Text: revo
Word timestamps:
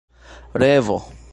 revo 0.55 0.97